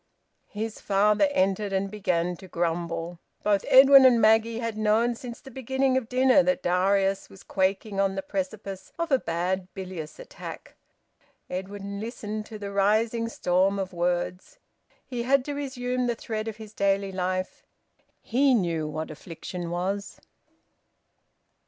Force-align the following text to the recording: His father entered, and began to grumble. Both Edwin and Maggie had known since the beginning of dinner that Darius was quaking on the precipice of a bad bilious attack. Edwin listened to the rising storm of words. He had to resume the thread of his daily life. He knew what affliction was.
His 0.49 0.81
father 0.81 1.27
entered, 1.29 1.71
and 1.71 1.91
began 1.91 2.35
to 2.37 2.47
grumble. 2.47 3.19
Both 3.43 3.63
Edwin 3.67 4.03
and 4.03 4.19
Maggie 4.19 4.57
had 4.57 4.75
known 4.75 5.13
since 5.13 5.39
the 5.39 5.51
beginning 5.51 5.95
of 5.95 6.09
dinner 6.09 6.41
that 6.41 6.63
Darius 6.63 7.29
was 7.29 7.43
quaking 7.43 7.99
on 7.99 8.15
the 8.15 8.23
precipice 8.23 8.91
of 8.97 9.11
a 9.11 9.19
bad 9.19 9.71
bilious 9.75 10.17
attack. 10.17 10.75
Edwin 11.51 11.99
listened 11.99 12.47
to 12.47 12.57
the 12.57 12.71
rising 12.71 13.29
storm 13.29 13.77
of 13.77 13.93
words. 13.93 14.57
He 15.05 15.21
had 15.21 15.45
to 15.45 15.53
resume 15.53 16.07
the 16.07 16.15
thread 16.15 16.47
of 16.47 16.57
his 16.57 16.73
daily 16.73 17.11
life. 17.11 17.61
He 18.23 18.55
knew 18.55 18.87
what 18.87 19.11
affliction 19.11 19.69
was. 19.69 20.19